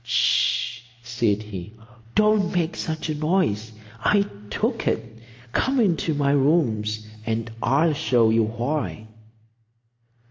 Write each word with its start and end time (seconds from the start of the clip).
"H'sh!" 0.03 0.81
said 1.03 1.43
he. 1.43 1.73
"Don't 2.15 2.51
make 2.55 2.75
such 2.75 3.07
a 3.07 3.13
noise. 3.13 3.71
I 4.03 4.25
took 4.49 4.87
it. 4.87 5.17
Come 5.51 5.79
into 5.79 6.15
my 6.15 6.31
rooms, 6.31 7.05
and 7.23 7.51
I'll 7.61 7.93
show 7.93 8.31
you 8.31 8.41
why." 8.45 9.05